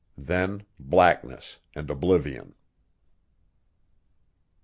Then 0.17 0.63
blackness 0.79 1.57
and 1.75 1.87
oblivion. 1.91 2.55